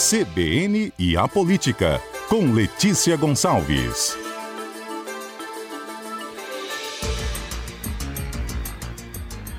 CBN 0.00 0.90
e 0.98 1.14
a 1.14 1.28
Política, 1.28 2.00
com 2.26 2.54
Letícia 2.54 3.18
Gonçalves. 3.18 4.16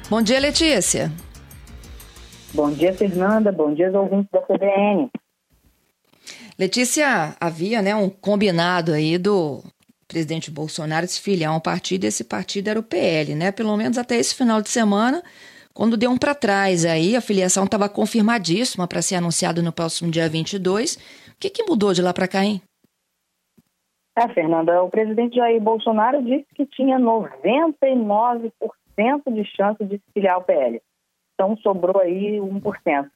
Bom 0.10 0.20
dia, 0.24 0.40
Letícia. 0.40 1.12
Bom 2.56 2.72
dia, 2.72 2.92
Fernanda. 2.92 3.52
Bom 3.52 3.72
dia 3.72 3.90
aos 3.90 3.96
ouvintes 3.96 4.32
da 4.32 4.42
CBN. 4.42 5.12
Letícia, 6.58 7.36
havia 7.40 7.80
né, 7.84 7.94
um 7.94 8.10
combinado 8.10 8.94
aí 8.94 9.20
do 9.20 9.64
presidente 10.08 10.50
Bolsonaro 10.50 11.08
se 11.08 11.22
filiar 11.22 11.54
a 11.54 11.56
um 11.56 11.60
partido, 11.60 12.06
e 12.06 12.08
esse 12.08 12.24
partido 12.24 12.68
era 12.68 12.80
o 12.80 12.84
PL, 12.84 13.36
né? 13.36 13.52
Pelo 13.52 13.78
menos 13.78 13.96
até 14.00 14.18
esse 14.18 14.34
final 14.34 14.60
de 14.60 14.72
semana, 14.72 15.22
quando 15.74 15.98
deu 15.98 16.12
um 16.12 16.18
para 16.18 16.36
trás 16.36 16.86
aí, 16.86 17.16
a 17.16 17.22
filiação 17.22 17.64
estava 17.66 17.88
confirmadíssima 17.88 18.88
para 18.88 19.02
ser 19.02 19.16
anunciada 19.16 19.62
no 19.62 19.72
próximo 19.72 20.12
dia 20.12 20.28
22. 20.28 20.96
O 20.96 21.40
que, 21.40 21.50
que 21.50 21.64
mudou 21.64 21.94
de 21.94 22.02
lá 22.02 22.14
para 22.14 22.28
cá, 22.28 22.44
hein? 22.44 22.62
É, 24.18 24.28
Fernanda, 24.34 24.84
o 24.84 24.90
presidente 24.90 25.38
Jair 25.38 25.62
Bolsonaro 25.62 26.22
disse 26.22 26.46
que 26.54 26.66
tinha 26.66 27.00
99% 27.00 28.52
de 29.34 29.46
chance 29.56 29.84
de 29.86 29.98
se 29.98 30.04
filiar 30.14 30.36
ao 30.36 30.44
PL. 30.44 30.82
Então 31.34 31.56
sobrou 31.58 32.02
aí 32.02 32.38
1%. 32.38 33.10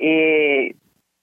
E 0.00 0.74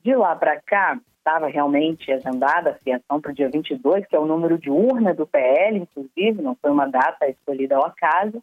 de 0.02 0.16
lá 0.16 0.36
para 0.36 0.60
cá, 0.62 1.00
estava 1.18 1.48
realmente 1.48 2.12
agendada 2.12 2.70
a 2.70 2.76
filiação 2.76 3.20
para 3.20 3.32
o 3.32 3.34
dia 3.34 3.50
22, 3.50 4.06
que 4.06 4.16
é 4.16 4.20
o 4.20 4.26
número 4.26 4.58
de 4.58 4.70
urna 4.70 5.14
do 5.14 5.26
PL, 5.26 5.80
inclusive, 5.80 6.42
não 6.42 6.56
foi 6.56 6.70
uma 6.70 6.88
data 6.88 7.28
escolhida 7.28 7.76
ao 7.76 7.86
acaso. 7.86 8.42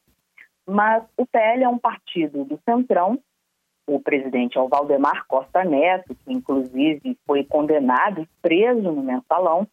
Mas 0.66 1.04
o 1.16 1.26
PL 1.26 1.64
é 1.64 1.68
um 1.68 1.78
partido 1.78 2.44
do 2.44 2.58
Centrão. 2.64 3.18
O 3.86 3.98
presidente 4.00 4.56
é 4.56 4.60
o 4.60 4.68
Valdemar 4.68 5.26
Costa 5.26 5.64
Neto, 5.64 6.14
que 6.14 6.32
inclusive 6.32 7.18
foi 7.26 7.44
condenado 7.44 8.22
e 8.22 8.28
preso 8.40 8.80
no 8.80 9.02
mensalão. 9.02 9.66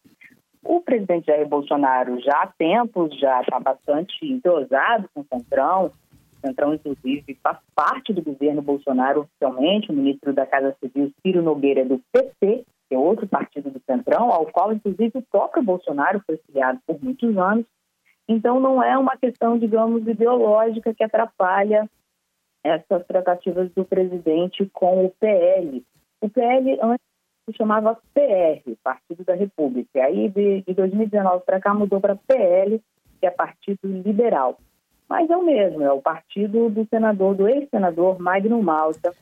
O 0.62 0.80
presidente 0.80 1.26
Jair 1.26 1.48
Bolsonaro 1.48 2.20
já 2.20 2.42
há 2.42 2.46
tempos 2.46 3.16
já 3.18 3.40
está 3.40 3.58
bastante 3.58 4.14
entrosado 4.22 5.08
com 5.14 5.20
o 5.20 5.26
Centrão. 5.32 5.86
O 5.86 6.46
Centrão, 6.46 6.74
inclusive, 6.74 7.38
faz 7.42 7.58
parte 7.74 8.12
do 8.12 8.22
governo 8.22 8.60
Bolsonaro 8.60 9.20
oficialmente. 9.20 9.90
O 9.90 9.94
ministro 9.94 10.32
da 10.32 10.46
Casa 10.46 10.76
Civil, 10.82 11.12
Ciro 11.22 11.42
Nogueira, 11.42 11.80
é 11.80 11.84
do 11.84 12.02
PT, 12.12 12.64
que 12.88 12.94
é 12.94 12.98
outro 12.98 13.26
partido 13.26 13.70
do 13.70 13.80
Centrão, 13.86 14.30
ao 14.30 14.46
qual, 14.46 14.72
inclusive, 14.72 15.12
o 15.14 15.22
próprio 15.22 15.62
Bolsonaro 15.62 16.22
foi 16.26 16.36
filiado 16.46 16.78
por 16.86 17.02
muitos 17.02 17.36
anos. 17.38 17.64
Então, 18.32 18.60
não 18.60 18.80
é 18.80 18.96
uma 18.96 19.16
questão, 19.16 19.58
digamos, 19.58 20.06
ideológica 20.06 20.94
que 20.94 21.02
atrapalha 21.02 21.90
essas 22.62 23.04
tratativas 23.04 23.68
do 23.72 23.84
presidente 23.84 24.64
com 24.72 25.04
o 25.04 25.10
PL. 25.18 25.84
O 26.20 26.30
PL 26.30 26.78
antes 26.80 27.04
se 27.44 27.56
chamava 27.56 27.98
PR, 28.14 28.62
Partido 28.84 29.24
da 29.24 29.34
República. 29.34 29.90
E 29.96 30.00
aí, 30.00 30.28
de, 30.28 30.62
de 30.62 30.74
2019 30.74 31.44
para 31.44 31.60
cá, 31.60 31.74
mudou 31.74 32.00
para 32.00 32.14
PL, 32.14 32.80
que 33.18 33.26
é 33.26 33.32
Partido 33.32 33.80
Liberal. 33.82 34.60
Mas 35.08 35.28
é 35.28 35.36
o 35.36 35.44
mesmo, 35.44 35.82
é 35.82 35.92
o 35.92 36.00
partido 36.00 36.70
do 36.70 36.86
senador, 36.86 37.34
do 37.34 37.48
ex-senador 37.48 38.22
Magno 38.22 38.62
Malta, 38.62 39.12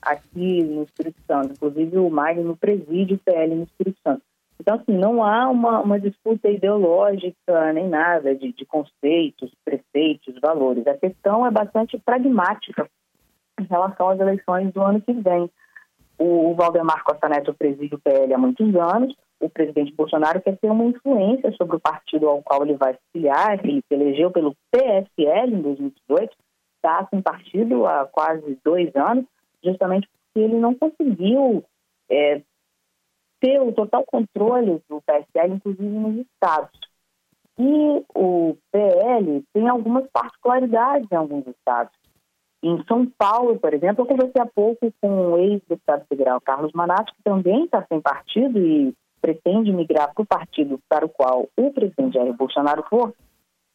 aqui 0.00 0.62
no 0.62 0.84
Espírito 0.84 1.20
Santo. 1.26 1.54
Inclusive, 1.54 1.98
o 1.98 2.08
Magno 2.08 2.56
preside 2.56 3.14
o 3.14 3.18
PL 3.18 3.56
no 3.56 3.64
Espírito 3.64 3.98
Santo. 4.00 4.22
Então, 4.60 4.76
assim, 4.76 4.96
não 4.96 5.22
há 5.22 5.48
uma, 5.50 5.80
uma 5.80 6.00
disputa 6.00 6.48
ideológica 6.48 7.72
nem 7.72 7.88
nada 7.88 8.34
de, 8.34 8.52
de 8.52 8.64
conceitos, 8.64 9.52
preceitos, 9.64 10.38
valores. 10.40 10.86
A 10.86 10.94
questão 10.94 11.46
é 11.46 11.50
bastante 11.50 11.98
pragmática 11.98 12.88
em 13.60 13.64
relação 13.64 14.08
às 14.08 14.20
eleições 14.20 14.72
do 14.72 14.80
ano 14.82 15.00
que 15.00 15.12
vem. 15.12 15.50
O 16.18 16.54
Valdemar 16.54 17.02
Costa 17.02 17.28
Neto 17.28 17.52
preside 17.54 17.94
o 17.94 17.98
PL 17.98 18.32
há 18.32 18.38
muitos 18.38 18.74
anos. 18.76 19.14
O 19.40 19.50
presidente 19.50 19.92
Bolsonaro 19.92 20.40
quer 20.40 20.56
ter 20.56 20.70
uma 20.70 20.84
influência 20.84 21.52
sobre 21.52 21.76
o 21.76 21.80
partido 21.80 22.28
ao 22.28 22.40
qual 22.42 22.62
ele 22.62 22.76
vai 22.76 22.94
se 22.94 23.00
filiar. 23.12 23.58
Ele 23.64 23.82
se 23.86 23.94
elegeu 23.94 24.30
pelo 24.30 24.56
PSL 24.70 25.52
em 25.52 25.60
2018, 25.60 26.36
está 26.76 27.06
sem 27.10 27.20
partido 27.20 27.86
há 27.86 28.06
quase 28.06 28.58
dois 28.64 28.94
anos, 28.94 29.24
justamente 29.62 30.08
porque 30.08 30.46
ele 30.46 30.58
não 30.58 30.74
conseguiu 30.74 31.64
é, 32.08 32.40
ter 33.44 33.60
o 33.60 33.72
total 33.72 34.02
controle 34.06 34.80
do 34.88 35.02
PSL, 35.02 35.56
inclusive 35.56 35.86
nos 35.86 36.16
estados. 36.16 36.70
E 37.58 38.02
o 38.14 38.56
PL 38.72 39.44
tem 39.52 39.68
algumas 39.68 40.08
particularidades 40.10 41.06
em 41.12 41.14
alguns 41.14 41.46
estados. 41.46 41.92
Em 42.62 42.82
São 42.88 43.06
Paulo, 43.18 43.58
por 43.58 43.74
exemplo, 43.74 44.02
eu 44.02 44.08
conversei 44.08 44.40
há 44.40 44.46
pouco 44.46 44.90
com 44.98 45.32
o 45.32 45.38
ex-deputado 45.38 46.06
federal 46.08 46.40
Carlos 46.40 46.72
Manato, 46.72 47.12
que 47.14 47.22
também 47.22 47.64
está 47.64 47.84
sem 47.86 48.00
partido 48.00 48.58
e 48.58 48.94
pretende 49.20 49.70
migrar 49.70 50.14
para 50.14 50.22
o 50.22 50.26
partido 50.26 50.80
para 50.88 51.04
o 51.04 51.08
qual 51.10 51.46
o 51.54 51.70
presidente 51.70 52.14
Jair 52.14 52.32
Bolsonaro 52.32 52.82
for. 52.88 53.12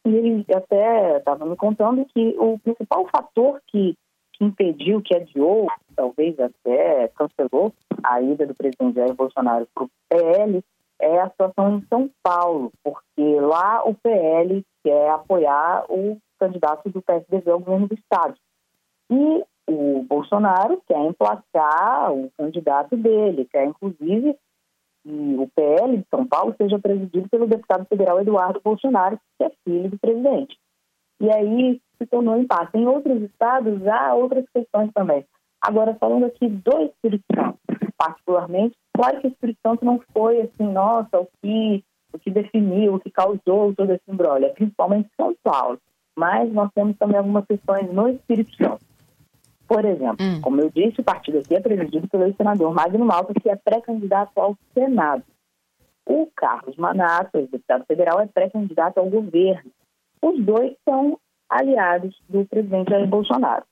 E 0.04 0.10
ele 0.10 0.44
até 0.52 1.18
estava 1.18 1.46
me 1.46 1.54
contando 1.54 2.04
que 2.06 2.34
o 2.38 2.58
principal 2.58 3.06
fator 3.06 3.60
que 3.68 3.94
impediu, 4.40 5.02
que 5.02 5.14
adiou, 5.14 5.68
talvez 5.94 6.38
até 6.40 7.08
cancelou 7.08 7.72
a 8.02 8.20
ida 8.22 8.46
do 8.46 8.54
presidente 8.54 8.96
Jair 8.96 9.14
Bolsonaro 9.14 9.68
para 9.74 9.84
o 9.84 9.90
PL, 10.08 10.64
é 11.00 11.20
a 11.20 11.30
situação 11.30 11.76
em 11.76 11.86
São 11.88 12.10
Paulo, 12.22 12.72
porque 12.82 13.40
lá 13.40 13.82
o 13.84 13.94
PL 13.94 14.64
quer 14.82 15.10
apoiar 15.10 15.84
o 15.88 16.18
candidato 16.38 16.88
do 16.90 17.02
PSDB 17.02 17.50
ao 17.50 17.58
governo 17.58 17.88
do 17.88 17.94
Estado. 17.94 18.34
E 19.10 19.44
o 19.68 20.02
Bolsonaro 20.02 20.82
quer 20.86 20.98
emplacar 20.98 22.12
o 22.12 22.30
candidato 22.36 22.96
dele, 22.96 23.46
quer 23.50 23.66
inclusive 23.66 24.36
que 25.02 25.36
o 25.38 25.48
PL 25.54 25.98
de 25.98 26.06
São 26.10 26.26
Paulo 26.26 26.54
seja 26.56 26.78
presidido 26.78 27.28
pelo 27.28 27.46
deputado 27.46 27.86
federal 27.86 28.20
Eduardo 28.20 28.60
Bolsonaro, 28.62 29.18
que 29.38 29.44
é 29.44 29.50
filho 29.64 29.90
do 29.90 29.98
presidente. 29.98 30.58
E 31.20 31.30
aí 31.30 31.80
se 32.00 32.06
tornou 32.06 32.38
impasse. 32.38 32.76
Em 32.76 32.86
outros 32.86 33.20
estados 33.22 33.86
há 33.86 34.14
outras 34.14 34.44
questões 34.52 34.90
também. 34.94 35.24
Agora, 35.60 35.94
falando 35.94 36.24
aqui 36.24 36.48
do 36.48 36.82
Espírito 36.82 37.24
Santo, 37.34 37.58
particularmente, 37.98 38.74
claro 38.94 39.20
que 39.20 39.26
o 39.26 39.30
Espírito 39.30 39.58
Santo 39.64 39.84
não 39.84 40.00
foi 40.12 40.40
assim, 40.40 40.72
nossa, 40.72 41.20
o 41.20 41.28
que, 41.42 41.84
o 42.14 42.18
que 42.18 42.30
definiu, 42.30 42.94
o 42.94 43.00
que 43.00 43.10
causou 43.10 43.74
todo 43.74 43.92
esse 43.92 44.02
embrolho, 44.08 44.46
é 44.46 44.48
principalmente 44.48 45.10
São 45.20 45.34
Paulo. 45.42 45.78
Mas 46.16 46.50
nós 46.52 46.70
temos 46.74 46.96
também 46.96 47.18
algumas 47.18 47.44
questões 47.44 47.92
no 47.92 48.08
Espírito 48.08 48.56
Santo. 48.56 48.84
Por 49.68 49.84
exemplo, 49.84 50.16
hum. 50.26 50.40
como 50.40 50.60
eu 50.60 50.70
disse, 50.70 51.00
o 51.00 51.04
partido 51.04 51.38
aqui 51.38 51.54
é 51.54 51.60
presidido 51.60 52.08
pelo 52.08 52.34
senador 52.34 52.74
Magno 52.74 53.04
Malta, 53.04 53.32
que 53.34 53.48
é 53.48 53.54
pré-candidato 53.54 54.32
ao 54.36 54.56
Senado. 54.74 55.22
O 56.06 56.26
Carlos 56.34 56.76
Manato, 56.76 57.46
deputado 57.46 57.84
federal, 57.86 58.18
é 58.20 58.26
pré-candidato 58.26 58.98
ao 58.98 59.06
governo. 59.06 59.70
Os 60.20 60.44
dois 60.44 60.74
são 60.88 61.18
aliados 61.50 62.16
do 62.28 62.44
presidente 62.46 62.90
Jair 62.90 63.06
Bolsonaro. 63.08 63.64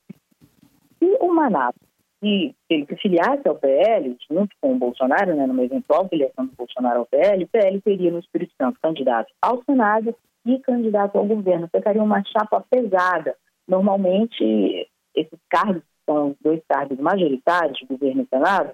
Se 0.98 1.16
o 1.20 1.32
Manato, 1.32 1.78
se 2.20 2.54
ele 2.68 2.86
se 2.86 2.96
filiasse 2.96 3.46
ao 3.46 3.54
PL, 3.54 4.16
junto 4.28 4.54
com 4.60 4.72
o 4.72 4.78
Bolsonaro, 4.78 5.34
né, 5.36 5.46
numa 5.46 5.62
eventual 5.62 6.08
filiação 6.08 6.46
do 6.46 6.56
Bolsonaro 6.56 7.00
ao 7.00 7.06
PL, 7.06 7.44
o 7.44 7.48
PL 7.48 7.80
teria 7.80 8.10
no 8.10 8.18
Espírito 8.18 8.52
Santo 8.60 8.78
candidato 8.82 9.32
ao 9.40 9.62
Senado 9.62 10.14
e 10.44 10.58
candidato 10.58 11.16
ao 11.16 11.24
governo. 11.24 11.68
Ficaria 11.72 12.02
uma 12.02 12.22
chapa 12.24 12.64
pesada. 12.68 13.36
Normalmente, 13.66 14.88
esses 15.14 15.38
cargos 15.48 15.82
são 16.04 16.34
dois 16.40 16.60
cargos 16.68 16.98
majoritários, 16.98 17.78
governo 17.88 18.22
e 18.22 18.26
Senado, 18.26 18.72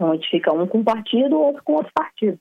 onde 0.00 0.28
fica 0.30 0.52
um 0.52 0.66
com 0.66 0.78
um 0.78 0.84
partido, 0.84 1.38
outro 1.38 1.62
com 1.64 1.74
outro 1.74 1.92
partido. 1.94 2.38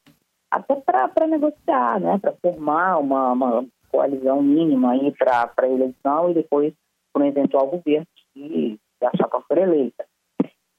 Até 0.49 0.75
para 0.75 1.27
negociar, 1.27 1.99
né, 1.99 2.17
para 2.19 2.33
formar 2.41 2.99
uma, 2.99 3.31
uma 3.31 3.65
coalizão 3.91 4.41
mínima 4.41 4.91
aí 4.91 5.11
para 5.11 5.51
a 5.57 5.67
eleição 5.67 6.31
e 6.31 6.33
depois 6.33 6.73
para 7.13 7.23
um 7.23 7.27
eventual 7.27 7.67
governo 7.67 8.07
se 8.33 8.79
a 9.03 9.11
chapa 9.17 9.41
for 9.41 9.57
eleita. 9.57 10.05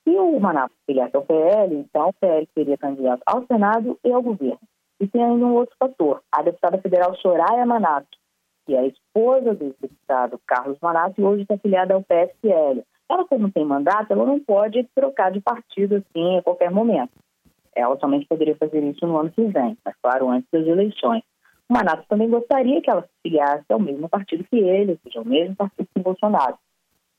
Se 0.05 0.11
o 0.11 0.41
Manaus 0.41 0.73
filiasse 0.87 1.17
ao 1.17 1.25
PL, 1.25 1.75
então 1.77 2.09
o 2.09 2.13
PL 2.15 2.49
seria 2.55 2.79
candidato 2.79 3.23
ao 3.27 3.47
Senado 3.47 3.99
e 4.05 4.11
ao 4.11 4.23
governo. 4.23 4.61
E 5.01 5.07
tem 5.07 5.23
ainda 5.23 5.45
um 5.45 5.55
outro 5.55 5.75
fator. 5.79 6.23
A 6.33 6.43
deputada 6.43 6.79
federal 6.79 7.15
Soraya 7.17 7.65
Manato, 7.67 8.19
que 8.67 8.75
é 8.75 8.81
a 8.81 8.87
esposa 8.87 9.55
do 9.55 9.75
deputado 9.81 10.41
Carlos 10.47 10.79
Manato 10.81 11.21
e 11.21 11.25
hoje 11.25 11.43
está 11.43 11.57
filiada 11.59 11.95
ao 11.95 12.03
PSL. 12.03 12.85
Ela, 13.11 13.25
como 13.27 13.51
tem 13.51 13.65
mandato, 13.65 14.13
ela 14.13 14.25
não 14.25 14.41
pode 14.41 14.85
trocar 14.95 15.31
de 15.31 15.41
partido 15.41 15.97
assim 15.97 16.39
a 16.39 16.43
qualquer 16.43 16.71
momento. 16.71 17.13
Ela 17.75 17.99
somente 17.99 18.27
poderia 18.27 18.57
fazer 18.57 18.83
isso 18.83 19.07
no 19.07 19.19
ano 19.19 19.31
que 19.31 19.43
vem, 19.45 19.77
mas 19.85 19.95
claro, 20.03 20.29
antes 20.29 20.49
das 20.51 20.67
eleições. 20.67 21.23
O 21.73 21.75
Manato 21.75 22.05
também 22.07 22.29
gostaria 22.29 22.83
que 22.83 22.91
ela 22.91 23.01
se 23.01 23.09
filiasse 23.23 23.65
ao 23.71 23.81
mesmo 23.81 24.07
partido 24.07 24.45
que 24.45 24.59
ele, 24.59 24.93
ou 24.93 24.99
seja, 25.03 25.21
ao 25.21 25.25
mesmo 25.25 25.57
partido 25.57 25.89
que 25.95 26.03
Bolsonaro. 26.03 26.59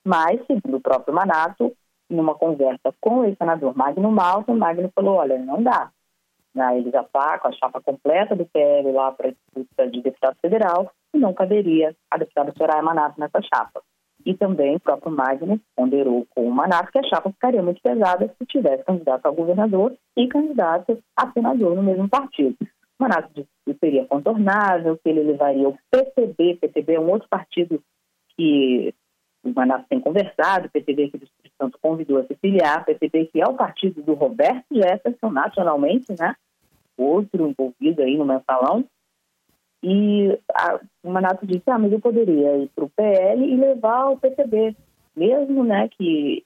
Mas, 0.05 0.45
segundo 0.45 0.77
o 0.77 0.79
próprio 0.79 1.11
Manato, 1.11 1.75
numa 2.07 2.35
conversa 2.35 2.93
com 3.01 3.21
o 3.21 3.25
ex-senador 3.25 3.75
Magno 3.75 4.11
Malta, 4.11 4.53
Magno 4.53 4.91
falou, 4.93 5.15
olha, 5.15 5.39
não 5.39 5.63
dá. 5.63 5.89
Né, 6.53 6.77
ele 6.77 6.91
já 6.91 7.01
está 7.01 7.39
com 7.39 7.47
a 7.47 7.51
chapa 7.51 7.81
completa 7.81 8.35
do 8.35 8.45
PL 8.45 8.91
lá 8.91 9.11
para 9.11 9.29
a 9.29 9.31
disputa 9.31 9.89
de 9.89 10.01
deputado 10.03 10.37
federal 10.39 10.91
e 11.11 11.17
não 11.17 11.33
caberia 11.33 11.95
a 12.11 12.17
deputada 12.19 12.53
Soraya 12.55 12.83
Manato 12.83 13.19
nessa 13.19 13.41
chapa. 13.41 13.81
E 14.23 14.35
também 14.35 14.75
o 14.75 14.79
próprio 14.79 15.11
Magno 15.11 15.59
ponderou 15.75 16.27
com 16.29 16.47
o 16.47 16.51
Manato 16.51 16.91
que 16.91 16.99
a 16.99 17.09
chapa 17.09 17.31
ficaria 17.31 17.63
muito 17.63 17.81
pesada 17.81 18.31
se 18.37 18.45
tivesse 18.45 18.83
candidato 18.83 19.25
a 19.25 19.31
governador 19.31 19.95
e 20.15 20.27
candidato 20.27 21.01
a 21.17 21.31
senador 21.31 21.75
no 21.75 21.81
mesmo 21.81 22.07
partido. 22.07 22.55
O 23.03 23.09
Manato 23.09 23.33
disse 23.33 23.49
que 23.65 23.73
seria 23.73 24.05
contornável, 24.05 24.97
que 24.97 25.09
ele 25.09 25.23
levaria 25.23 25.67
o 25.67 25.77
PTB, 25.91 26.55
PTB 26.55 26.93
é 26.93 26.99
um 27.01 27.11
outro 27.11 27.27
partido 27.27 27.83
que 28.29 28.95
o 29.43 29.49
Manato 29.53 29.85
tem 29.89 29.99
conversado, 29.99 30.67
o 30.67 30.71
PTB 30.71 31.09
que 31.09 31.17
o 31.17 31.23
Espírito 31.23 31.53
Santo 31.61 31.77
convidou 31.81 32.19
a 32.19 32.23
se 32.23 32.33
filiar, 32.35 32.85
PTB 32.85 33.25
que 33.25 33.41
é 33.41 33.45
o 33.45 33.55
partido 33.55 34.01
do 34.01 34.13
Roberto 34.13 34.73
Jefferson 34.73 35.31
nacionalmente, 35.31 36.15
né? 36.17 36.33
Outro 36.97 37.45
envolvido 37.45 38.01
aí 38.01 38.15
no 38.15 38.23
mensalão. 38.23 38.85
E 39.83 40.39
a, 40.55 40.79
o 41.03 41.11
Manato 41.11 41.45
disse, 41.45 41.69
ah, 41.69 41.77
mas 41.77 41.91
eu 41.91 41.99
poderia 41.99 42.55
ir 42.55 42.69
para 42.73 42.85
o 42.85 42.89
PL 42.89 43.43
e 43.43 43.57
levar 43.57 44.11
o 44.11 44.17
PTB, 44.17 44.77
mesmo 45.13 45.65
né, 45.65 45.89
que 45.89 46.45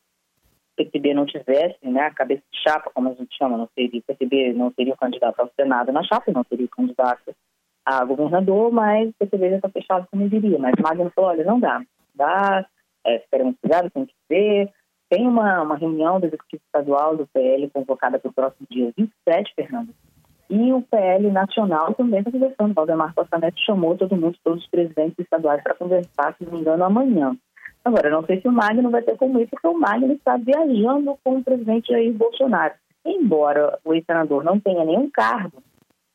o 0.77 0.85
PTB 0.85 1.13
não 1.13 1.25
tivesse 1.25 1.77
né, 1.81 2.01
a 2.01 2.13
cabeça 2.13 2.43
de 2.51 2.61
chapa, 2.61 2.91
como 2.93 3.09
a 3.09 3.13
gente 3.13 3.35
chama, 3.35 3.57
não 3.57 3.67
seria, 3.73 3.99
o 3.99 4.03
PTB 4.03 4.53
não 4.53 4.71
seria 4.71 4.93
o 4.93 4.97
candidato 4.97 5.39
ao 5.39 5.49
Senado 5.55 5.91
na 5.91 6.03
chapa, 6.03 6.31
não 6.31 6.43
seria 6.47 6.65
o 6.65 6.69
candidato 6.69 7.35
a 7.83 8.03
governador, 8.03 8.71
mas 8.71 9.09
o 9.09 9.13
PTB 9.17 9.49
já 9.49 9.55
está 9.55 9.69
fechado 9.69 10.07
como 10.11 10.27
viria. 10.27 10.59
Mas 10.59 10.73
Magno 10.81 11.09
falou, 11.15 11.31
olha, 11.31 11.45
não 11.45 11.59
dá, 11.59 11.81
dá, 12.13 12.65
é, 13.05 13.15
esperamos 13.15 13.55
cuidado, 13.61 13.89
tem 13.89 14.05
que 14.05 14.13
ver. 14.29 14.69
Tem 15.09 15.25
uma, 15.25 15.61
uma 15.61 15.77
reunião 15.77 16.19
do 16.19 16.25
Executivo 16.25 16.61
Estadual 16.65 17.15
do 17.15 17.25
PL 17.27 17.69
convocada 17.69 18.19
para 18.19 18.29
o 18.29 18.33
próximo 18.33 18.67
dia 18.69 18.91
27, 18.97 19.53
Fernando, 19.55 19.93
e 20.49 20.73
o 20.73 20.81
PL 20.81 21.31
Nacional 21.31 21.93
também 21.93 22.19
está 22.19 22.31
conversando. 22.31 22.73
Valdemar 22.73 23.13
Costa 23.13 23.37
Neto 23.37 23.59
chamou 23.65 23.97
todo 23.97 24.17
mundo, 24.17 24.37
todos 24.43 24.63
os 24.63 24.69
presidentes 24.69 25.17
estaduais 25.19 25.63
para 25.63 25.75
conversar, 25.75 26.35
se 26.35 26.43
não 26.43 26.51
me 26.51 26.59
engano, 26.59 26.83
amanhã. 26.83 27.37
Agora, 27.87 28.09
não 28.09 28.25
sei 28.25 28.41
se 28.41 28.47
o 28.49 28.51
Magno 28.51 28.89
vai 28.89 29.01
ter 29.01 29.15
como 29.15 29.39
ir, 29.39 29.47
porque 29.47 29.65
o 29.65 29.79
Magno 29.79 30.11
está 30.11 30.35
viajando 30.35 31.17
com 31.23 31.37
o 31.37 31.43
presidente 31.43 31.93
Jair 31.93 32.11
Bolsonaro. 32.11 32.73
Embora 33.05 33.79
o 33.85 33.93
ex-senador 33.93 34.43
não 34.43 34.59
tenha 34.59 34.83
nenhum 34.83 35.09
cargo, 35.09 35.63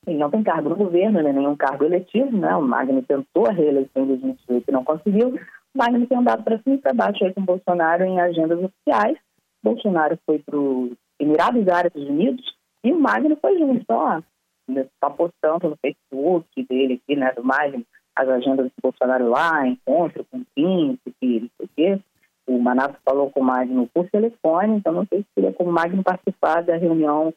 ele 0.07 0.19
não 0.19 0.31
tem 0.31 0.43
cargo 0.43 0.69
no 0.69 0.77
governo, 0.77 1.23
nem 1.23 1.33
nenhum 1.33 1.57
cargo 1.57 1.87
eletivo, 1.87 2.37
né? 2.37 2.55
O 2.55 2.61
Magno 2.61 3.01
tentou 3.03 3.47
a 3.47 3.53
reeleição 3.53 4.03
em 4.03 4.07
2018 4.07 4.65
e 4.69 4.71
não 4.71 4.85
conseguiu. 4.85 5.29
O 5.75 5.79
Magno 5.79 6.07
tem 6.07 6.19
andado 6.19 6.45
para 6.45 6.59
cima 6.59 6.75
e 6.75 6.79
para 6.79 6.93
baixo 6.93 7.25
aí 7.25 7.33
com 7.33 7.41
o 7.41 7.45
Bolsonaro 7.45 8.05
em 8.05 8.21
agendas 8.21 8.63
oficiais. 8.63 9.17
Bolsonaro 9.65 10.19
foi 10.27 10.41
para 10.41 10.59
os 10.59 10.93
Emirados 11.19 11.67
Árabes 11.69 12.07
Unidos, 12.07 12.45
e 12.85 12.93
o 12.93 13.01
Magno 13.01 13.35
foi 13.41 13.59
junto, 13.59 13.87
ó, 13.89 14.21
está 14.69 15.09
postando 15.09 15.71
no 15.71 15.77
Facebook 15.77 16.67
dele 16.69 17.01
aqui, 17.03 17.17
né, 17.17 17.33
do 17.33 17.43
Magno, 17.43 17.83
as 18.15 18.29
agendas 18.29 18.67
do 18.67 18.83
Bolsonaro 18.83 19.29
lá, 19.29 19.67
encontro 19.67 20.25
com 20.31 20.39
o 20.39 20.47
príncipe, 20.55 21.41
não 21.41 21.51
sei 21.57 21.67
o 21.67 21.69
quê. 21.77 22.01
O 22.47 22.59
Manato 22.59 22.99
falou 23.05 23.31
com 23.31 23.41
o 23.41 23.45
Magno 23.45 23.89
por 23.95 24.09
telefone, 24.11 24.77
então 24.77 24.93
não 24.93 25.07
sei 25.07 25.21
se 25.21 25.29
seria 25.35 25.53
como 25.53 25.71
o 25.71 25.73
Magno 25.73 26.03
participar 26.03 26.63
da 26.63 26.77
reunião 26.77 27.33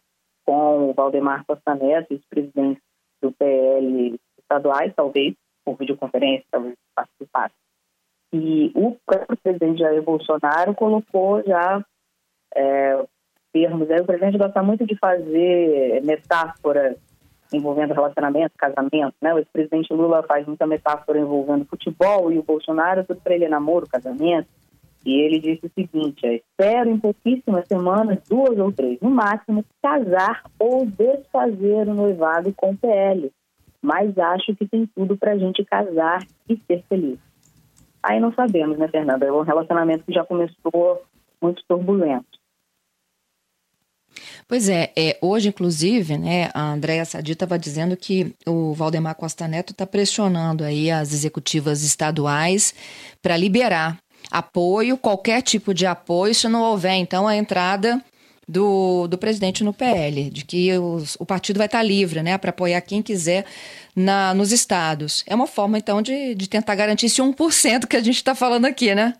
com 0.45 0.89
o 0.89 0.94
Valdemar 0.94 1.45
Costa 1.45 1.75
Neto 1.75 2.13
e 2.13 2.16
os 2.16 2.25
presidentes 2.25 2.81
do 3.22 3.31
PL 3.31 4.19
estaduais, 4.39 4.94
talvez, 4.95 5.36
por 5.63 5.77
videoconferência, 5.77 6.45
talvez 6.51 6.75
participasse. 6.95 7.56
E 8.33 8.71
o 8.75 8.98
próprio 9.06 9.38
presidente 9.38 9.80
Jair 9.80 10.04
Bolsonaro 10.04 10.75
colocou 10.75 11.42
já 11.44 11.83
é, 12.54 13.06
termos. 13.54 13.89
Aí 13.89 14.01
o 14.01 14.06
presidente 14.06 14.38
gosta 14.38 14.62
muito 14.62 14.86
de 14.86 14.98
fazer 14.98 16.04
metáforas 16.04 16.98
envolvendo 17.53 17.94
relacionamento, 17.94 18.53
casamento, 18.57 19.15
né? 19.21 19.33
O 19.33 19.38
ex-presidente 19.38 19.94
Lula 19.94 20.24
faz 20.24 20.45
muita 20.45 20.65
metáfora 20.65 21.19
envolvendo 21.19 21.65
futebol 21.65 22.31
e 22.31 22.39
o 22.39 22.44
Bolsonaro, 22.44 23.03
tudo 23.03 23.21
para 23.21 23.36
ele 23.36 23.45
é 23.45 23.50
namoro, 23.50 23.88
casamento. 23.88 24.47
E 25.06 25.21
ele 25.21 25.39
disse 25.39 25.68
o 25.68 25.71
seguinte: 25.74 26.25
espero 26.25 26.89
em 26.89 26.97
pouquíssimas 26.97 27.68
semanas, 27.68 28.19
duas 28.27 28.57
ou 28.57 28.71
três 28.71 29.00
no 29.00 29.09
máximo, 29.09 29.63
casar 29.81 30.44
ou 30.59 30.86
desfazer 30.86 31.88
o 31.88 31.94
noivado 31.94 32.51
com 32.53 32.71
o 32.71 32.77
PL. 32.77 33.31
Mas 33.81 34.18
acho 34.18 34.56
que 34.56 34.68
tem 34.68 34.88
tudo 34.95 35.15
para 35.15 35.33
a 35.33 35.38
gente 35.38 35.63
casar 35.63 36.25
e 36.50 36.57
ser 36.65 36.83
feliz. 36.89 37.19
Aí 38.01 38.19
não 38.19 38.33
sabemos, 38.33 38.77
né, 38.77 38.88
Fernanda? 38.88 39.25
É 39.25 39.31
um 39.31 39.42
relacionamento 39.42 40.03
que 40.03 40.13
já 40.13 40.25
começou 40.25 41.03
muito 41.39 41.63
turbulento. 41.68 42.25
Pois 44.47 44.69
é, 44.69 44.92
é, 44.95 45.18
hoje, 45.21 45.50
inclusive, 45.50 46.19
né, 46.19 46.51
a 46.53 46.71
Andréa 46.71 47.03
Sadi 47.03 47.31
estava 47.31 47.57
dizendo 47.57 47.97
que 47.97 48.36
o 48.45 48.74
Valdemar 48.74 49.15
Costa 49.15 49.47
Neto 49.47 49.71
está 49.71 49.88
pressionando 49.88 50.63
aí 50.63 50.92
as 50.92 51.13
executivas 51.13 51.81
estaduais 51.81 52.71
para 53.24 53.36
liberar 53.36 53.97
apoio, 54.30 54.97
qualquer 54.97 55.42
tipo 55.42 55.74
de 55.74 55.88
apoio, 55.88 56.36
se 56.36 56.47
não 56.47 56.62
houver, 56.62 56.94
então, 56.94 57.27
a 57.27 57.36
entrada 57.36 58.00
do, 58.47 59.07
do 59.07 59.18
presidente 59.18 59.63
no 59.63 59.74
PL, 59.74 60.30
de 60.30 60.45
que 60.45 60.77
os, 60.77 61.15
o 61.19 61.25
partido 61.25 61.57
vai 61.57 61.65
estar 61.65 61.80
tá 61.80 61.83
livre, 61.83 62.21
né, 62.21 62.38
para 62.38 62.51
apoiar 62.51 62.81
quem 62.81 63.01
quiser 63.01 63.45
na, 63.95 64.31
nos 64.36 64.51
estados. 64.51 65.24
É 65.25 65.33
uma 65.33 65.47
forma, 65.47 65.80
então, 65.80 66.03
de, 66.03 66.36
de 66.36 66.47
tentar 66.47 66.75
garantir 66.75 67.07
esse 67.07 67.19
1% 67.19 67.88
que 67.88 67.97
a 67.97 68.03
gente 68.03 68.18
está 68.18 68.36
falando 68.36 68.65
aqui, 68.65 68.94
né? 68.94 69.15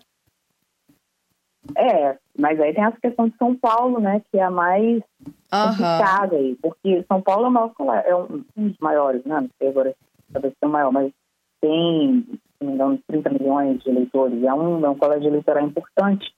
É, 1.74 2.16
mas 2.38 2.60
aí 2.60 2.74
tem 2.74 2.84
essa 2.84 3.00
questão 3.00 3.28
de 3.28 3.36
São 3.36 3.54
Paulo, 3.56 3.98
né, 3.98 4.22
que 4.30 4.38
é 4.38 4.42
a 4.42 4.50
mais 4.50 4.96
uhum. 4.96 5.68
complicada 5.68 6.36
aí, 6.36 6.56
porque 6.62 7.04
São 7.08 7.20
Paulo 7.20 7.46
é, 7.46 7.50
maior, 7.50 7.72
é 8.04 8.14
um, 8.14 8.44
um 8.56 8.68
dos 8.68 8.78
maiores, 8.78 9.24
né, 9.24 9.40
não 9.40 9.50
sei 9.58 9.68
agora 9.68 9.94
talvez 10.32 10.54
seja 10.54 10.70
maior, 10.70 10.92
mas 10.92 11.12
tem, 11.60 12.24
se 12.30 12.64
não 12.64 12.68
me 12.68 12.74
engano, 12.74 12.98
30 13.08 13.30
milhões 13.30 13.82
de 13.82 13.90
eleitores, 13.90 14.42
é 14.42 14.54
um, 14.54 14.84
é 14.84 14.88
um 14.88 14.98
colégio 14.98 15.28
eleitoral 15.28 15.64
importante. 15.64 16.32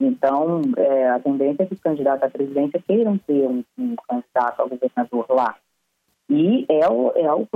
Então, 0.00 0.62
é, 0.78 1.10
a 1.10 1.20
tendência 1.20 1.62
é 1.62 1.66
que 1.66 1.74
os 1.74 1.80
candidatos 1.80 2.22
à 2.22 2.30
presidência 2.30 2.82
queiram 2.86 3.18
ter 3.18 3.46
um, 3.46 3.62
um 3.78 3.94
candidato 4.08 4.60
ao 4.60 4.68
governador 4.68 5.26
lá. 5.28 5.56
E 6.30 6.64
é 6.68 6.88
o, 6.88 7.10
é 7.16 7.34
o, 7.34 7.46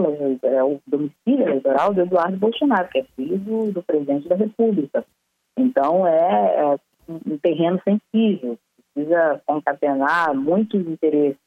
é 0.42 0.64
o 0.64 0.80
domicílio 0.86 1.48
eleitoral 1.48 1.94
do 1.94 2.02
Eduardo 2.02 2.36
Bolsonaro, 2.36 2.88
que 2.88 2.98
é 2.98 3.04
filho 3.16 3.38
do, 3.38 3.72
do 3.72 3.82
presidente 3.82 4.28
da 4.28 4.34
República. 4.34 5.04
Então, 5.56 6.06
é, 6.06 6.56
é 6.56 6.78
um 7.08 7.38
terreno 7.38 7.80
sensível, 7.82 8.58
precisa 8.94 9.42
concatenar 9.46 10.34
muitos 10.34 10.86
interesses, 10.86 11.38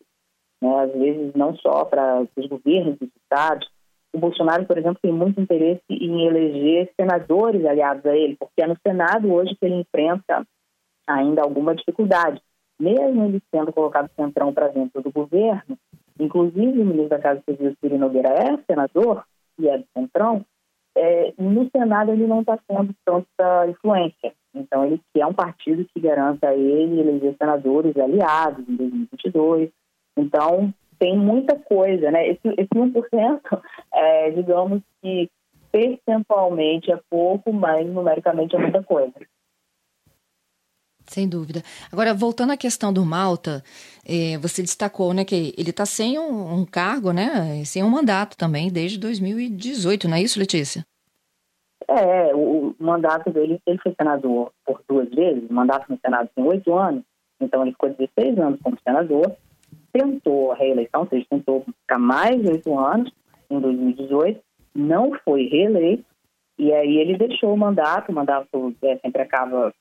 né? 0.62 0.84
às 0.84 0.92
vezes 0.92 1.34
não 1.34 1.56
só 1.56 1.86
para 1.86 2.26
os 2.36 2.46
governos 2.48 2.98
dos 2.98 3.10
estados. 3.24 3.68
O 4.14 4.20
Bolsonaro, 4.20 4.66
por 4.66 4.78
exemplo, 4.78 5.00
tem 5.02 5.12
muito 5.12 5.40
interesse 5.40 5.84
em 5.90 6.26
eleger 6.26 6.92
senadores 7.00 7.66
aliados 7.66 8.06
a 8.06 8.16
ele, 8.16 8.36
porque 8.38 8.62
é 8.62 8.68
no 8.68 8.78
Senado 8.86 9.32
hoje 9.32 9.56
que 9.56 9.66
ele 9.66 9.82
enfrenta 9.82 10.46
ainda 11.08 11.42
alguma 11.42 11.76
dificuldade. 11.76 12.42
Mesmo 12.80 13.26
ele 13.26 13.42
sendo 13.54 13.74
colocado 13.74 14.10
centrão 14.16 14.54
para 14.54 14.68
dentro 14.68 15.02
do 15.02 15.12
governo, 15.12 15.78
inclusive 16.20 16.80
o 16.80 16.86
ministro 16.86 17.10
da 17.10 17.20
Casa 17.20 17.42
Civil, 17.48 17.76
Ciro 17.80 17.98
Nogueira, 17.98 18.30
é 18.30 18.58
senador 18.70 19.24
e 19.60 19.68
é 19.68 19.78
do 19.78 19.86
centrão, 19.96 20.46
é, 20.96 21.34
no 21.38 21.70
Senado 21.70 22.12
ele 22.12 22.26
não 22.26 22.42
está 22.42 22.58
tendo 22.68 22.94
tanta 23.06 23.68
influência. 23.68 24.34
Então, 24.58 24.86
ele 24.86 25.02
quer 25.14 25.26
um 25.26 25.34
partido 25.34 25.86
que 25.94 26.00
garanta 26.00 26.50
a 26.50 26.56
ele 26.56 27.00
eleger 27.00 27.36
senadores 27.38 27.96
aliados 27.98 28.68
em 28.68 28.76
2022. 28.76 29.70
Então, 30.18 30.74
tem 31.00 31.18
muita 31.18 31.56
coisa, 31.58 32.12
né? 32.12 32.28
Esse, 32.30 32.48
esse 32.58 32.70
1%, 32.70 33.62
é, 33.94 34.32
digamos 34.32 34.82
que 35.02 35.30
percentualmente 35.72 36.92
é 36.92 37.00
pouco, 37.10 37.54
mas 37.54 37.88
numericamente 37.88 38.56
é 38.56 38.60
muita 38.60 38.82
coisa. 38.84 39.14
Sem 41.06 41.28
dúvida. 41.28 41.64
Agora, 41.92 42.14
voltando 42.14 42.52
à 42.52 42.58
questão 42.58 42.92
do 42.92 43.06
Malta, 43.06 43.64
é, 44.06 44.38
você 44.40 44.62
destacou 44.62 45.14
né, 45.14 45.24
que 45.24 45.54
ele 45.58 45.70
está 45.70 45.86
sem 45.86 46.20
um, 46.20 46.60
um, 46.60 46.66
cargo, 46.66 47.12
né, 47.14 47.64
sem 47.64 47.82
um 47.82 47.90
mandato 47.90 48.36
também, 48.36 48.70
desde 48.70 48.98
2018, 48.98 50.08
não 50.08 50.18
é 50.18 50.22
isso, 50.22 50.38
Letícia? 50.38 50.86
É, 51.90 52.36
o, 52.36 52.76
mandato 52.80 53.30
dele, 53.32 53.62
ele 53.66 53.80
foi 53.80 53.94
senador 53.94 54.52
por 54.66 54.82
duas 54.88 55.10
vezes, 55.10 55.50
o 55.50 55.54
mandato 55.54 55.90
no 55.90 55.98
Senado 56.00 56.30
tem 56.36 56.44
oito 56.44 56.74
anos, 56.76 57.04
então 57.40 57.62
ele 57.62 57.72
ficou 57.72 57.90
16 57.90 58.38
anos 58.40 58.60
como 58.62 58.78
senador, 58.86 59.36
tentou 59.94 60.52
a 60.52 60.56
reeleição, 60.56 61.02
ou 61.02 61.08
seja, 61.08 61.26
tentou 61.30 61.66
ficar 61.82 61.98
mais 61.98 62.46
oito 62.46 62.78
anos 62.78 63.12
em 63.50 63.60
2018, 63.60 64.42
não 64.76 65.14
foi 65.24 65.48
reeleito, 65.48 66.04
e 66.60 66.74
aí 66.74 66.98
ele 66.98 67.18
deixou 67.18 67.54
o 67.54 67.58
mandato, 67.58 68.12
o 68.12 68.16
mandato 68.16 68.76
é, 68.82 68.98
sempre 68.98 69.22
acaba 69.22 69.74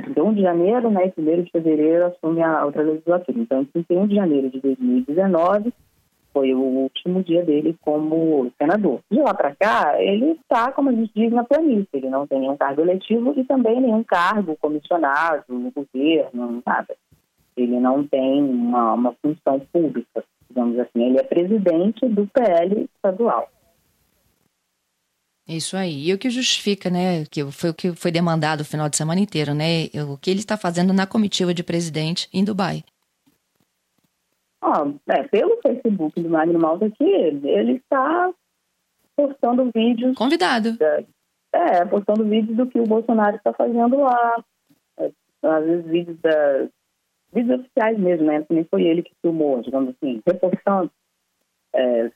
de 0.00 0.20
1 0.20 0.34
de 0.34 0.42
janeiro, 0.42 0.90
né, 0.90 1.12
e 1.16 1.20
1 1.20 1.42
de 1.42 1.50
fevereiro 1.50 2.06
assume 2.06 2.42
a 2.42 2.64
outra 2.64 2.82
legislatura. 2.82 3.38
Então, 3.38 3.62
em 3.62 3.64
31 3.64 4.06
de 4.06 4.14
janeiro 4.14 4.50
de 4.50 4.60
2019, 4.60 5.72
foi 6.34 6.52
o 6.52 6.60
último 6.60 7.22
dia 7.22 7.44
dele 7.44 7.76
como 7.80 8.50
senador. 8.60 9.00
De 9.08 9.20
lá 9.20 9.32
para 9.32 9.54
cá, 9.54 10.02
ele 10.02 10.32
está, 10.32 10.72
como 10.72 10.90
a 10.90 10.92
gente 10.92 11.12
diz, 11.14 11.32
na 11.32 11.44
planície. 11.44 11.88
Ele 11.92 12.10
não 12.10 12.26
tem 12.26 12.40
nenhum 12.40 12.56
cargo 12.56 12.82
eletivo 12.82 13.32
e 13.36 13.44
também 13.44 13.80
nenhum 13.80 14.02
cargo 14.02 14.56
comissionado 14.56 15.44
no 15.48 15.70
governo, 15.70 16.60
nada. 16.66 16.96
Ele 17.56 17.78
não 17.78 18.04
tem 18.04 18.42
uma, 18.42 18.94
uma 18.94 19.16
função 19.22 19.60
pública, 19.72 20.24
digamos 20.50 20.76
assim. 20.80 21.04
Ele 21.04 21.18
é 21.18 21.22
presidente 21.22 22.06
do 22.08 22.26
PL 22.26 22.90
estadual. 22.96 23.48
Isso 25.46 25.76
aí. 25.76 26.08
E 26.08 26.12
o 26.12 26.18
que 26.18 26.30
justifica, 26.30 26.90
né? 26.90 27.24
Que 27.30 27.44
foi 27.52 27.70
o 27.70 27.74
que 27.74 27.92
foi 27.94 28.10
demandado 28.10 28.62
o 28.62 28.64
final 28.64 28.88
de 28.88 28.96
semana 28.96 29.20
inteiro, 29.20 29.54
né? 29.54 29.84
O 30.10 30.16
que 30.16 30.30
ele 30.30 30.40
está 30.40 30.56
fazendo 30.56 30.92
na 30.92 31.06
comitiva 31.06 31.54
de 31.54 31.62
presidente 31.62 32.28
em 32.32 32.42
Dubai. 32.42 32.82
Ah, 34.66 34.90
é, 35.08 35.22
pelo 35.24 35.60
Facebook 35.60 36.18
do 36.22 36.30
Magno 36.30 36.58
Malta 36.58 36.86
aqui, 36.86 37.04
ele 37.04 37.72
está 37.72 38.32
postando 39.14 39.70
vídeos. 39.74 40.16
Convidado. 40.16 40.78
É, 40.80 41.04
é, 41.52 41.84
postando 41.84 42.24
vídeos 42.24 42.56
do 42.56 42.66
que 42.66 42.80
o 42.80 42.86
Bolsonaro 42.86 43.36
está 43.36 43.52
fazendo 43.52 44.00
lá. 44.00 44.42
É, 44.98 45.10
às 45.42 45.64
vezes 45.66 45.84
vídeos 45.84 46.18
da, 46.20 46.66
vídeos 47.30 47.60
oficiais 47.60 47.98
mesmo, 47.98 48.26
né? 48.26 48.42
Nem 48.48 48.64
foi 48.64 48.84
ele 48.84 49.02
que 49.02 49.12
filmou, 49.20 49.60
digamos 49.60 49.94
assim, 49.94 50.22
repostando, 50.26 50.90
é, 51.74 52.10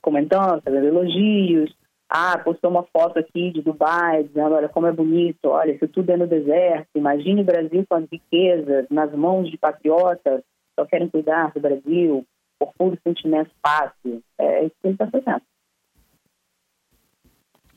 comentando, 0.00 0.62
fazendo 0.62 0.86
elogios. 0.86 1.76
Ah, 2.08 2.38
postou 2.38 2.70
uma 2.70 2.84
foto 2.84 3.18
aqui 3.18 3.50
de 3.50 3.60
Dubai, 3.60 4.22
dizendo, 4.22 4.54
olha 4.54 4.68
como 4.68 4.86
é 4.86 4.92
bonito, 4.92 5.48
olha, 5.48 5.72
isso 5.72 5.88
tudo 5.88 6.08
é 6.10 6.16
no 6.16 6.26
deserto, 6.26 6.88
imagine 6.94 7.42
o 7.42 7.44
Brasil 7.44 7.84
com 7.88 7.96
as 7.96 8.04
riquezas 8.08 8.86
nas 8.88 9.12
mãos 9.12 9.50
de 9.50 9.58
patriotas, 9.58 10.40
só 10.78 10.84
querem 10.86 11.08
cuidar 11.08 11.52
do 11.52 11.60
Brasil, 11.60 12.24
por 12.58 12.72
puro 12.78 12.98
sentimento 13.06 13.50
fácil. 13.64 14.22
É 14.38 14.64
isso 14.64 14.74
que 14.80 14.88
ele 14.88 14.94
está 14.94 15.06
fazendo. 15.10 15.42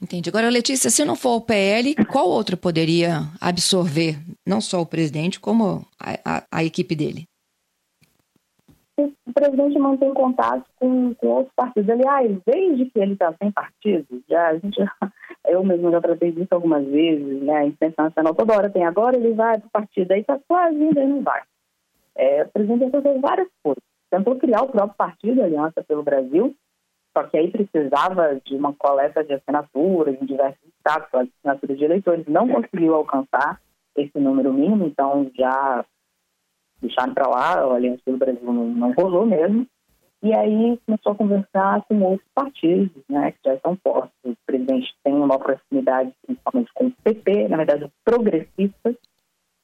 Entendi. 0.02 0.30
Agora, 0.30 0.50
Letícia, 0.50 0.90
se 0.90 1.04
não 1.04 1.16
for 1.16 1.36
o 1.36 1.42
PL, 1.42 1.94
qual 2.06 2.28
outro 2.30 2.56
poderia 2.56 3.24
absorver 3.42 4.18
não 4.48 4.62
só 4.62 4.82
o 4.82 4.86
presidente, 4.86 5.40
como 5.40 5.86
a, 6.00 6.38
a, 6.38 6.44
a 6.52 6.64
equipe 6.64 6.96
dele? 6.96 7.26
O 8.98 9.34
presidente 9.34 9.78
mantém 9.78 10.14
contato 10.14 10.66
com, 10.78 11.14
com 11.16 11.28
outros 11.28 11.54
partidos. 11.56 11.90
Aliás, 11.90 12.38
desde 12.46 12.86
que 12.86 13.00
ele 13.00 13.14
está 13.14 13.34
sem 13.42 13.52
partido, 13.52 14.24
já, 14.30 14.48
a 14.48 14.58
gente, 14.58 14.78
eu 15.48 15.64
mesmo 15.64 15.92
já 15.92 16.02
tratei 16.02 16.32
disso 16.32 16.50
algumas 16.52 16.86
vezes, 16.86 17.44
né? 17.44 17.58
A 17.58 17.66
imprensa 17.66 18.04
nacional 18.04 18.34
toda 18.34 18.56
hora 18.56 18.70
tem 18.70 18.86
agora, 18.86 19.18
ele 19.18 19.34
vai 19.34 19.58
para 19.60 19.68
o 19.68 19.72
partido, 19.72 20.12
aí 20.12 20.22
está 20.22 20.40
quase 20.48 20.76
indo, 20.76 21.00
aí 21.00 21.08
não 21.08 21.22
vai. 21.22 21.42
É, 22.20 22.44
o 22.44 22.50
presidente 22.50 22.92
fazer 22.92 23.18
várias 23.20 23.48
coisas. 23.64 23.82
Tentou 24.12 24.36
criar 24.36 24.64
o 24.64 24.68
próprio 24.68 24.98
partido, 24.98 25.42
Aliança 25.42 25.82
pelo 25.88 26.04
Brasil, 26.04 26.54
só 27.18 27.24
que 27.24 27.38
aí 27.38 27.50
precisava 27.50 28.36
de 28.44 28.56
uma 28.56 28.74
coleta 28.74 29.24
de 29.24 29.34
assinaturas 29.34 30.22
em 30.22 30.26
diversos 30.26 30.62
estados, 30.78 31.08
assinaturas 31.14 31.78
de 31.78 31.86
eleitores. 31.86 32.26
Não 32.28 32.48
conseguiu 32.50 32.96
alcançar 32.96 33.62
esse 33.96 34.20
número 34.20 34.52
mínimo, 34.54 34.86
então 34.86 35.32
já 35.34 35.86
deixaram 36.82 37.14
para 37.14 37.30
lá, 37.30 37.54
a 37.54 37.74
Aliança 37.74 38.02
pelo 38.04 38.18
Brasil 38.18 38.52
não, 38.52 38.66
não 38.66 38.92
rolou 38.92 39.26
mesmo. 39.26 39.66
E 40.22 40.34
aí 40.34 40.78
começou 40.86 41.14
a 41.14 41.16
conversar 41.16 41.86
com 41.88 42.02
outros 42.02 42.28
partidos, 42.36 43.02
né, 43.08 43.32
que 43.32 43.40
já 43.46 43.56
estão 43.56 43.78
postos. 43.78 44.12
O 44.26 44.36
presidente 44.46 44.94
tem 45.06 45.14
uma 45.14 45.40
proximidade, 45.40 46.14
principalmente 46.26 46.74
com 46.74 46.88
o 46.88 46.92
PP, 47.02 47.48
na 47.48 47.56
verdade, 47.56 47.90
progressistas, 48.04 48.98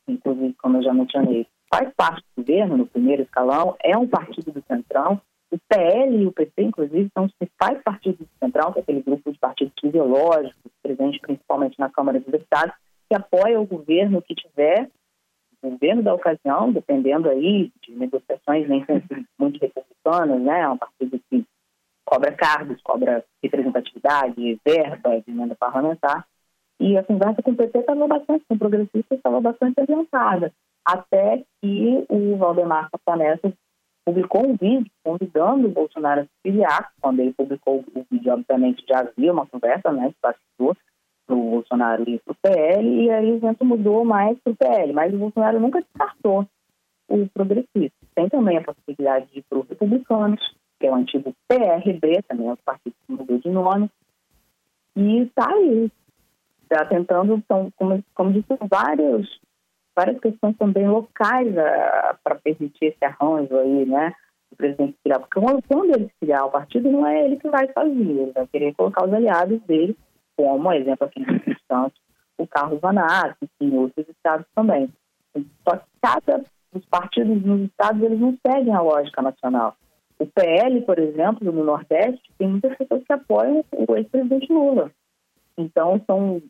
inclusive, 0.08 0.56
como 0.62 0.78
eu 0.78 0.84
já 0.84 0.94
mencionei, 0.94 1.46
faz 1.76 1.94
parte 1.94 2.24
do 2.36 2.42
governo, 2.42 2.78
no 2.78 2.88
primeiro 2.88 3.24
escalão, 3.24 3.76
é 3.84 3.98
um 3.98 4.08
partido 4.08 4.52
do 4.52 4.64
Centrão. 4.66 5.20
O 5.52 5.58
PL 5.68 6.24
e 6.24 6.26
o 6.26 6.32
PT, 6.32 6.64
inclusive, 6.64 7.10
são 7.14 7.26
os 7.26 7.34
principais 7.34 7.82
partidos 7.84 8.20
do 8.20 8.30
Centrão, 8.40 8.72
que 8.72 8.80
é 8.80 8.82
aquele 8.82 9.02
grupo 9.02 9.32
de 9.32 9.38
partidos 9.38 9.74
ideológicos, 9.84 10.72
presente 10.82 11.20
principalmente 11.20 11.78
na 11.78 11.90
Câmara 11.90 12.20
dos 12.20 12.32
Deputados, 12.32 12.74
que 13.10 13.16
apoia 13.16 13.60
o 13.60 13.66
governo 13.66 14.22
que 14.22 14.34
tiver, 14.34 14.90
o 15.62 15.70
governo 15.70 16.02
da 16.02 16.14
ocasião, 16.14 16.72
dependendo 16.72 17.30
aí 17.30 17.72
de 17.84 17.94
negociações 17.94 18.70
nem 18.70 18.86
sempre 18.86 19.26
muito 19.38 19.60
republicanas, 19.60 20.42
né? 20.42 20.62
É 20.62 20.70
um 20.70 20.78
partido 20.78 21.20
que 21.30 21.46
cobra 22.06 22.32
cargos, 22.32 22.82
cobra 22.82 23.24
representatividade, 23.44 24.60
verba 24.66 25.22
emenda 25.28 25.56
parlamentar. 25.56 26.26
E 26.80 26.98
a 26.98 27.04
conversa 27.04 27.42
com 27.42 27.52
o 27.52 27.56
PT 27.56 27.80
estava 27.80 28.08
bastante, 28.08 28.46
com 28.48 28.56
o 28.56 28.60
progressista 28.60 29.16
estava 29.16 29.42
bastante 29.42 29.80
adiantada 29.80 30.54
até 30.86 31.44
que 31.62 32.06
o 32.10 32.38
Valdemar 32.38 32.90
Castanessa 32.92 33.52
publicou 34.06 34.48
um 34.48 34.56
vídeo 34.56 34.90
convidando 35.04 35.68
o 35.68 35.72
Bolsonaro 35.72 36.22
a 36.22 36.24
se 36.26 36.30
filiar. 36.44 36.92
Quando 37.02 37.22
ele 37.22 37.34
publicou 37.34 37.84
o 37.94 38.06
vídeo, 38.10 38.34
obviamente 38.34 38.86
já 38.88 39.00
havia 39.00 39.34
uma 39.34 39.48
conversa, 39.48 39.92
né, 39.92 40.10
que 40.10 40.18
passou 40.22 40.78
para 41.26 41.36
o 41.36 41.50
Bolsonaro 41.50 42.08
ir 42.08 42.22
para 42.24 42.34
o 42.34 42.36
PL, 42.36 43.04
e 43.04 43.10
aí 43.10 43.32
o 43.32 43.40
vento 43.40 43.66
mudou 43.66 44.06
mais 44.06 44.38
para 44.40 44.54
o 44.54 44.56
PL, 44.56 44.94
mas 44.94 45.12
o 45.12 45.18
Bolsonaro 45.18 45.60
nunca 45.60 45.82
descartou 45.82 46.48
o 47.10 47.28
progressista. 47.30 47.98
Tem 48.14 48.30
também 48.30 48.58
a 48.58 48.64
possibilidade 48.64 49.26
de 49.32 49.40
ir 49.40 49.46
para 49.50 49.58
os 49.58 49.68
republicanos, 49.68 50.40
que 50.80 50.86
é 50.86 50.92
o 50.92 50.96
antigo 50.96 51.34
PRB, 51.48 52.22
também 52.28 52.48
é 52.48 52.54
o 52.54 52.58
partido 52.58 52.96
que 53.08 53.12
mudou 53.12 53.40
de 53.40 53.50
nome, 53.50 53.90
e 54.96 55.24
está 55.24 55.52
aí, 55.52 55.92
está 56.62 56.86
tentando, 56.86 57.36
então, 57.36 57.72
como, 57.76 58.04
como 58.14 58.32
disse, 58.32 58.48
vários 58.70 59.40
várias 59.96 60.20
questões 60.20 60.58
também 60.58 60.88
locais 60.88 61.48
uh, 61.50 62.18
para 62.24 62.36
permitir 62.36 62.86
esse 62.86 63.06
arranjo 63.06 63.58
aí, 63.58 63.86
né? 63.86 64.14
O 64.52 64.56
presidente 64.56 64.98
criar, 65.04 65.20
porque 65.20 65.40
quando 65.68 65.96
ele 65.96 66.10
criar 66.22 66.46
o 66.46 66.52
partido, 66.52 66.92
não 66.92 67.06
é 67.06 67.26
ele 67.26 67.38
que 67.38 67.50
vai 67.50 67.68
fazer, 67.70 67.90
ele 67.90 68.32
vai 68.32 68.48
querer 68.48 68.74
colocar 68.76 69.06
os 69.06 69.14
aliados 69.14 69.62
dele, 69.64 69.98
como, 70.38 70.72
exemplo, 70.72 71.08
aqui 71.08 71.20
no 71.20 71.36
Espírito 71.36 71.62
Santo, 71.72 71.94
o 72.38 72.48
Carlos 72.48 72.80
Vanassi, 72.80 73.50
em 73.60 73.78
outros 73.78 74.08
estados 74.08 74.46
também. 74.54 74.90
Só 75.68 75.78
que 75.78 75.86
cada 76.02 76.44
os 76.76 76.86
partidos 76.86 77.42
nos 77.44 77.62
estados 77.62 78.02
eles 78.02 78.20
não 78.20 78.38
seguem 78.46 78.74
a 78.74 78.82
lógica 78.82 79.22
nacional. 79.22 79.76
O 80.20 80.26
PL, 80.26 80.82
por 80.82 81.00
exemplo, 81.00 81.52
no 81.52 81.64
Nordeste, 81.64 82.22
tem 82.38 82.48
muitas 82.50 82.78
pessoas 82.78 83.04
que 83.04 83.14
apoiam 83.14 83.64
o 83.72 83.96
ex-presidente 83.96 84.52
Lula. 84.52 84.92
Então, 85.58 86.02
são 86.06 86.42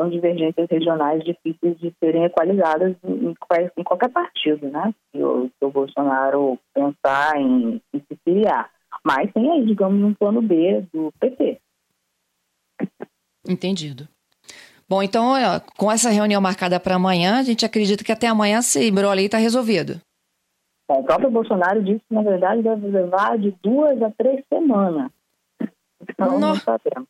são 0.00 0.08
divergências 0.08 0.66
regionais 0.70 1.22
difíceis 1.22 1.78
de 1.78 1.94
serem 2.02 2.24
equalizadas 2.24 2.96
em, 3.04 3.34
em 3.76 3.84
qualquer 3.84 4.08
partido, 4.08 4.66
né? 4.70 4.94
Se 5.10 5.22
o, 5.22 5.46
se 5.46 5.64
o 5.64 5.70
Bolsonaro 5.70 6.58
pensar 6.72 7.36
em, 7.36 7.82
em 7.92 7.98
se 8.00 8.18
filiar. 8.24 8.70
Mas 9.04 9.30
tem 9.32 9.50
aí, 9.50 9.66
digamos, 9.66 10.02
um 10.02 10.14
plano 10.14 10.40
B 10.40 10.86
do 10.92 11.12
PT. 11.20 11.60
Entendido. 13.46 14.08
Bom, 14.88 15.02
então, 15.02 15.34
com 15.76 15.92
essa 15.92 16.08
reunião 16.08 16.40
marcada 16.40 16.80
para 16.80 16.96
amanhã, 16.96 17.38
a 17.38 17.42
gente 17.42 17.66
acredita 17.66 18.02
que 18.02 18.10
até 18.10 18.26
amanhã 18.26 18.58
esse 18.58 18.88
embrolho 18.88 19.20
está 19.20 19.36
resolvido. 19.36 20.00
Bom, 20.88 21.00
o 21.00 21.04
próprio 21.04 21.30
Bolsonaro 21.30 21.82
disse 21.84 22.00
que, 22.08 22.14
na 22.14 22.22
verdade, 22.22 22.62
deve 22.62 22.88
levar 22.88 23.38
de 23.38 23.54
duas 23.62 24.02
a 24.02 24.10
três 24.10 24.42
semanas. 24.52 25.10
Então, 26.02 26.40
não 26.40 26.56
sabemos. 26.56 27.06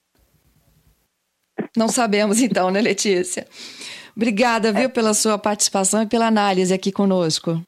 Não 1.76 1.88
sabemos 1.88 2.40
então, 2.40 2.70
né, 2.70 2.80
Letícia? 2.80 3.46
Obrigada, 4.16 4.72
viu, 4.72 4.90
pela 4.90 5.14
sua 5.14 5.38
participação 5.38 6.02
e 6.02 6.06
pela 6.06 6.26
análise 6.26 6.74
aqui 6.74 6.92
conosco. 6.92 7.60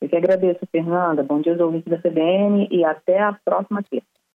Eu 0.00 0.08
que 0.08 0.16
agradeço, 0.16 0.60
Fernanda. 0.72 1.22
Bom 1.22 1.40
dia 1.40 1.52
aos 1.52 1.60
ouvintes 1.60 1.90
da 1.90 1.98
CBN 1.98 2.68
e 2.70 2.84
até 2.84 3.20
a 3.20 3.32
próxima 3.44 3.82
quinta. 3.82 4.06